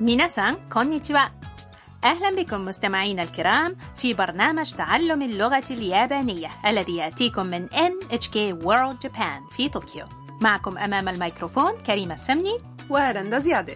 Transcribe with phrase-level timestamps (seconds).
[0.00, 1.18] ميناسان كونيتشوا
[2.04, 9.56] أهلا بكم مستمعينا الكرام في برنامج تعلم اللغة اليابانية الذي يأتيكم من NHK World Japan
[9.56, 10.06] في طوكيو.
[10.40, 12.58] معكم أمام الميكروفون كريمة السمني.
[12.90, 13.74] ورندا زيادة.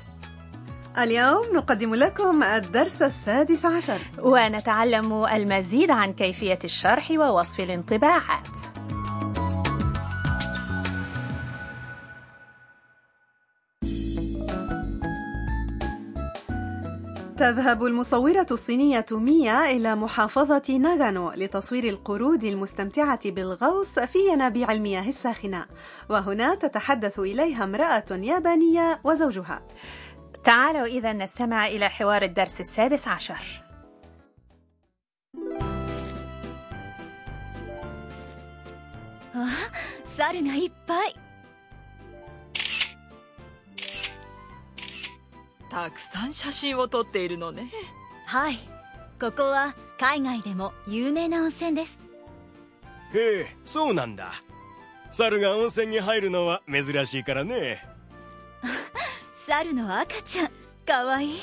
[0.98, 3.98] اليوم نقدم لكم الدرس السادس عشر.
[4.18, 8.81] ونتعلم المزيد عن كيفية الشرح ووصف الانطباعات.
[17.42, 25.66] تذهب المصورة الصينية ميا إلى محافظة ناغانو لتصوير القرود المستمتعة بالغوص في ينابيع المياه الساخنة.
[26.08, 29.62] وهنا تتحدث إليها امرأة يابانية وزوجها.
[30.44, 33.62] تعالوا إذا نستمع إلى حوار الدرس السادس عشر.
[40.32, 40.52] 猿が
[45.71, 47.69] たくさん写真を撮っているのね
[48.25, 48.57] はい
[49.19, 51.99] ここは海外でも有名な温泉です
[53.13, 54.31] へえそうなんだ
[55.11, 57.83] 猿が温泉に入るのは珍しいからね
[59.33, 60.49] 猿の赤ちゃん
[60.85, 61.39] かわいい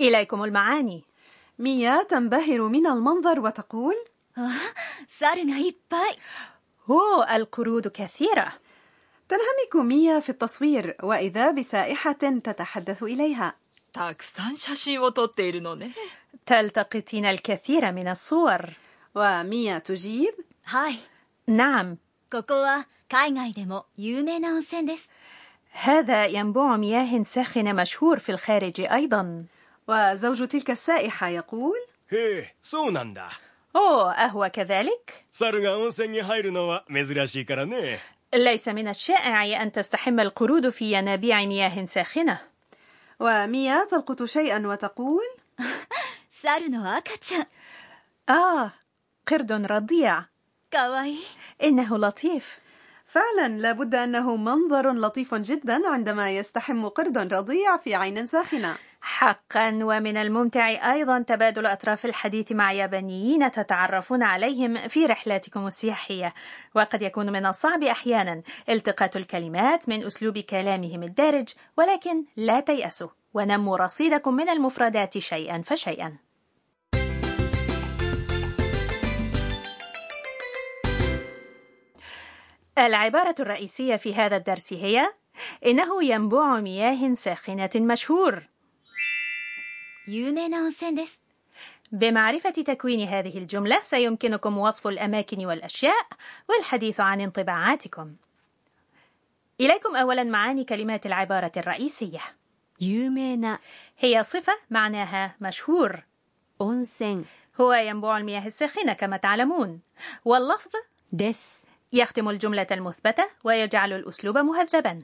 [0.00, 1.04] إليكم المعاني
[1.58, 3.94] ميا تنبهر من المنظر وتقول
[4.36, 4.50] あ
[5.06, 6.18] 猿がいっぱい
[6.90, 8.52] أوه القرود كثيرة
[9.28, 12.12] تنهمك ميا في التصوير وإذا بسائحة
[12.44, 13.54] تتحدث إليها
[13.92, 15.92] たくさん写真を撮っているのね
[16.46, 18.60] تلتقطين الكثير من الصور
[19.14, 20.98] وميا تجيب はい
[21.48, 21.96] نعم
[22.30, 25.10] ここは海外でも有名な温泉です
[25.72, 29.44] هذا ينبوع مياه ساخنة مشهور في الخارج أيضا
[29.88, 31.74] وزوج تلك السائحة يقول
[32.12, 33.28] へえそうなんだ
[33.76, 35.24] أوه أهو كذلك؟
[38.33, 42.39] ليس من الشائع أن تستحم القرود في ينابيع مياه ساخنة.
[43.19, 45.23] وميا تلقط شيئا وتقول؟
[48.29, 48.71] آه
[49.27, 50.25] قرد رضيع.
[50.71, 51.17] かわいい
[51.63, 52.59] إنه لطيف.
[53.05, 58.75] فعلا لابد أنه منظر لطيف جدا عندما يستحم قرد رضيع في عين ساخنة.
[59.01, 59.79] حقا.
[59.83, 66.33] ومن الممتع أيضا تبادل أطراف الحديث مع يابانيين تتعرفون عليهم في رحلاتكم السياحية.
[66.75, 73.09] وقد يكون من الصعب أحيانا التقاط الكلمات من أسلوب كلامهم الدارج ولكن لا تيأسوا.
[73.33, 76.17] ونموا رصيدكم من المفردات شيئا فشيئا.
[82.77, 85.13] العبارة الرئيسية في هذا الدرس هي
[85.65, 88.48] إنه ينبوع مياه ساخنة مشهور.
[91.92, 96.06] بمعرفة تكوين هذه الجملة سيمكنكم وصف الأماكن والأشياء
[96.48, 98.14] والحديث عن انطباعاتكم.
[99.60, 102.20] إليكم أولا معاني كلمات العبارة الرئيسية.
[102.80, 103.58] 有名な
[103.98, 106.02] هي صفة معناها مشهور.
[106.60, 107.24] 温泉
[107.60, 109.80] هو ينبوع المياه الساخنة كما تعلمون.
[110.24, 110.72] واللفظ
[111.12, 114.98] です يختم الجملة المثبتة ويجعل الأسلوب مهذبا.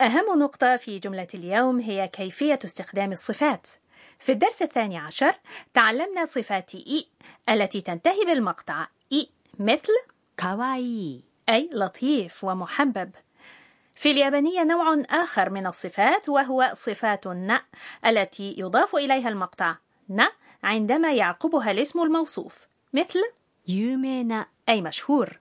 [0.00, 3.66] أهم نقطة في جملة اليوم هي كيفية استخدام الصفات.
[4.20, 5.34] في الدرس الثاني عشر
[5.74, 7.06] تعلمنا صفات إي
[7.48, 9.92] التي تنتهي بالمقطع إي مثل
[10.36, 13.10] كاواي أي لطيف ومحبب.
[13.94, 17.58] في اليابانية نوع آخر من الصفات وهو صفات ن
[18.06, 19.76] التي يضاف إليها المقطع
[20.08, 20.24] ن
[20.62, 23.18] عندما يعقبها الاسم الموصوف مثل
[23.68, 25.38] يومينا أي مشهور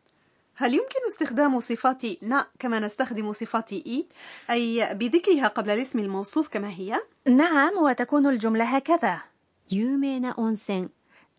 [0.58, 4.08] هل يمكن استخدام صفات نا كما نستخدم صفات إي؟
[4.50, 9.22] أي بذكرها قبل الاسم الموصوف كما هي؟ نعم وتكون الجملة هكذا.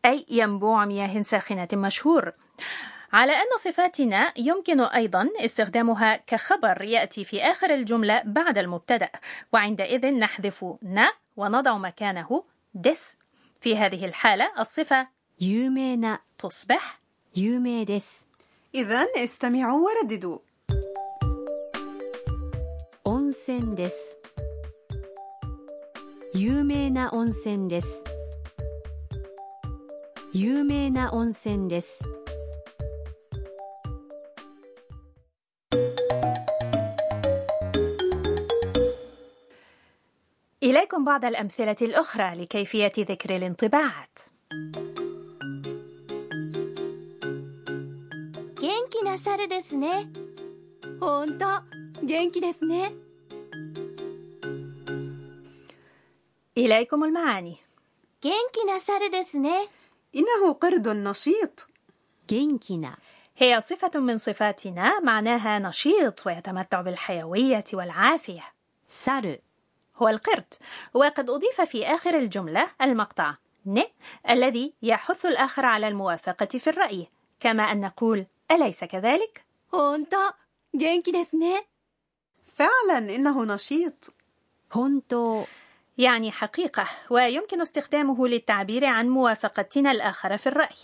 [0.05, 2.33] أي ينبوع مياه ساخنة مشهور.
[3.13, 9.11] على أن صفات ن يمكن أيضا استخدامها كخبر يأتي في آخر الجملة بعد المبتدأ.
[9.53, 12.45] وعندئذ نحذف نا ونضع مكانه
[12.75, 13.19] دس.
[13.61, 15.09] في هذه الحالة الصفة
[15.41, 17.01] يومينا تصبح
[17.37, 18.26] يومي دس
[18.76, 20.40] إذا استمعوا ورددوا
[23.04, 24.18] 温泉です
[26.34, 28.04] 有名な温泉です
[30.34, 32.00] 有名な温泉です
[40.64, 44.20] إليكم بعض الأمثلة الأخرى لكيفية ذكر الانطباعات
[48.76, 50.08] 気な猿ですね
[51.00, 51.46] ほんと
[52.04, 52.92] 元気ですね
[56.58, 57.58] إليكم المعاني
[58.22, 59.68] 元気な猿ですね
[60.16, 61.68] إنه قرد نشيط
[62.28, 62.98] 元気な
[63.38, 68.44] هي صفة من صفاتنا معناها نشيط ويتمتع بالحيوية والعافية
[69.06, 69.40] 猿
[69.98, 70.54] هو القرد
[70.94, 73.36] وقد أضيف في آخر الجملة المقطع
[73.66, 73.82] ن
[74.30, 77.08] الذي يحث الآخر على الموافقة في الرأي
[77.40, 79.45] كما أن نقول أليس كذلك؟
[79.75, 80.33] هونتا
[80.77, 81.61] جينكي ديسني.
[82.47, 84.15] فعلا إنه نشيط.
[84.73, 85.45] هونتو.
[85.99, 90.77] يعني حقيقة ويمكن استخدامه للتعبير عن موافقتنا الآخر في الرأي.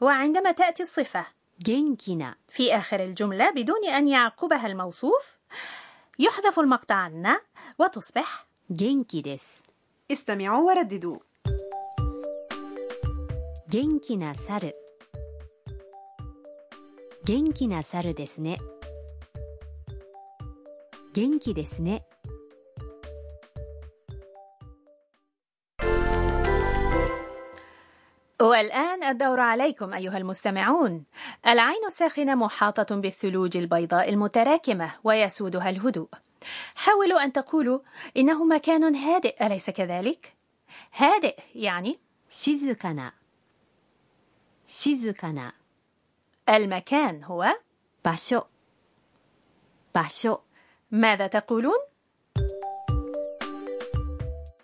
[0.00, 1.26] وعندما تأتي الصفة
[1.62, 5.38] جينكينا في آخر الجملة بدون أن يعقبها الموصوف
[6.18, 7.40] يحذف المقطع ال な
[7.78, 9.44] وتصبح 元気です.
[10.12, 11.18] استمعوا ورددوا.
[13.70, 14.85] 元気な猿
[17.25, 18.57] 元気な猿ですね
[21.13, 22.03] 元気ですね
[28.41, 31.05] والآن الدور عليكم أيها المستمعون
[31.47, 36.09] العين الساخنة محاطة بالثلوج البيضاء المتراكمة ويسودها الهدوء
[36.75, 37.79] حاولوا أن تقولوا
[38.17, 40.33] إنه مكان هادئ أليس كذلك؟
[40.95, 41.99] هادئ يعني
[42.31, 43.13] 静かな
[44.65, 45.53] 静かな
[46.49, 47.45] المكان هو
[48.03, 48.47] 場所
[49.93, 50.41] 場所
[50.91, 51.73] ماذا تقولون؟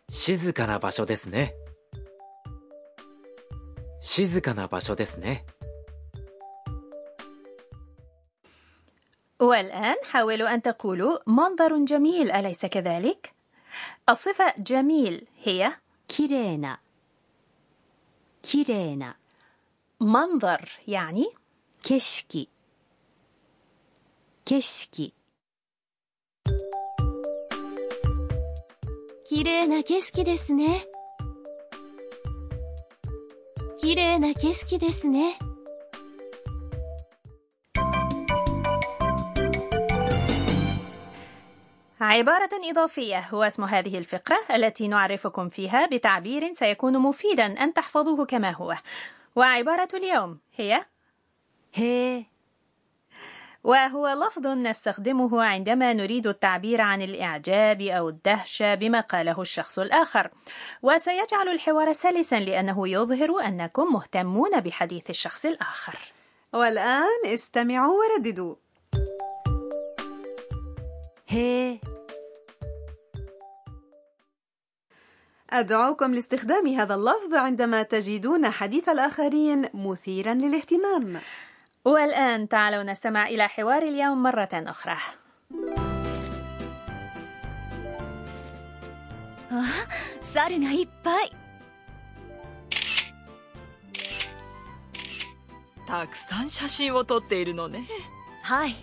[0.10, 1.54] 静かな場所ですね
[4.02, 5.46] 静かな場所ですね
[9.40, 13.34] والآن حاولوا أن تقولوا منظر جميل أليس كذلك؟
[14.10, 15.72] الصفة جميل هي
[16.08, 16.80] きれいな
[18.42, 19.18] きれいな
[20.00, 21.28] منظر يعني
[21.84, 22.50] 景色
[24.46, 25.14] 景色
[29.26, 30.86] きれいな景色ですね
[33.80, 35.38] きれいな景色ですね
[42.18, 48.52] عبارة إضافية هو اسم هذه الفقرة التي نعرفكم فيها بتعبير سيكون مفيدا أن تحفظوه كما
[48.52, 48.76] هو
[49.36, 50.86] وعبارة اليوم هي
[51.75, 52.25] هي
[53.65, 60.31] وهو لفظ نستخدمه عندما نريد التعبير عن الإعجاب أو الدهشة بما قاله الشخص الآخر،
[60.83, 65.99] وسيجعل الحوار سلسا لأنه يظهر أنكم مهتمون بحديث الشخص الآخر.
[66.53, 68.55] والآن استمعوا ورددوا.
[71.29, 71.79] هي
[75.51, 81.21] أدعوكم لاستخدام هذا اللفظ عندما تجدون حديث الآخرين مثيرا للاهتمام.
[81.86, 84.98] والآن تعالوا نستمع إلى حوار اليوم مرة أخرى
[90.22, 91.32] 猿がいっぱい
[95.88, 97.88] たくさん写真を撮っているのね
[98.44, 98.76] はい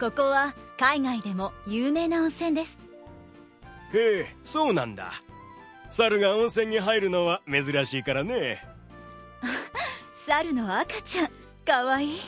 [0.00, 2.80] ここは海外でも有名な温泉です
[3.94, 5.12] へえそうなんだ
[5.90, 8.64] 猿が温泉に入るのは珍しいからね
[10.12, 11.28] 猿の赤ちゃん
[11.64, 12.20] かわいい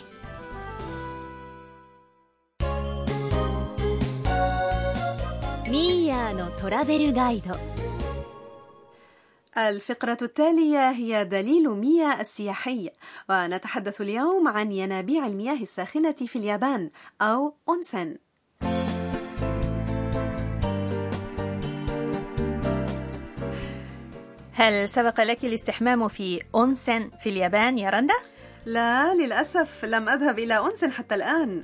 [5.70, 7.56] ミーヤーのトラベルガイド
[9.56, 12.90] الفقرة التالية هي دليل ميا السياحي
[13.30, 16.90] ونتحدث اليوم عن ينابيع المياه الساخنة في اليابان
[17.22, 18.16] أو أونسن
[24.52, 28.14] هل سبق لك الاستحمام في أونسن في اليابان يا رندا؟
[28.67, 31.63] لا للأسف لم أذهب إلى أونسن حتى الآن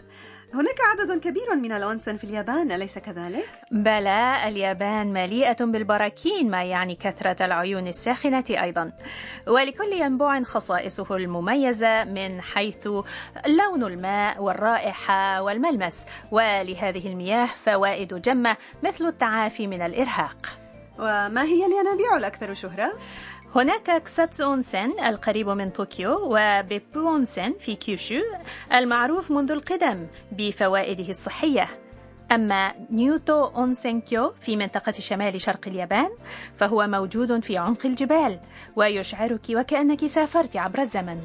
[0.54, 6.96] هناك عدد كبير من الأونسن في اليابان أليس كذلك؟ بلى اليابان مليئة بالبراكين ما يعني
[6.96, 8.92] كثرة العيون الساخنة أيضا
[9.48, 12.88] ولكل ينبوع خصائصه المميزة من حيث
[13.48, 20.48] لون الماء والرائحة والملمس ولهذه المياه فوائد جمة مثل التعافي من الإرهاق
[21.00, 22.94] وما هي الينابيع الأكثر شهرة؟
[23.56, 28.22] هناك كساتسو أونسن القريب من طوكيو وبيبو أونسن في كيوشو
[28.74, 31.68] المعروف منذ القدم بفوائده الصحية.
[32.32, 36.10] أما نيوتو أونسنكيو في منطقة شمال شرق اليابان
[36.56, 38.40] فهو موجود في عمق الجبال
[38.76, 41.22] ويشعرك وكأنك سافرت عبر الزمن.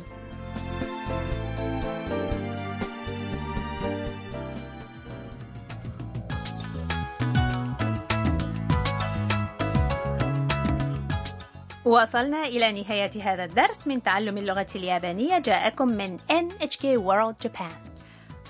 [11.89, 15.39] وصلنا إلى نهاية هذا الدرس من تعلم اللغة اليابانية.
[15.39, 17.91] جاءكم من NHK World Japan.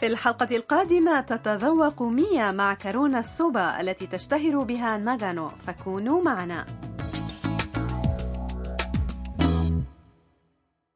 [0.00, 5.50] في الحلقة القادمة تتذوق ميا مع كارونا السوبا التي تشتهر بها ناغانو.
[5.66, 6.66] فكونوا معنا.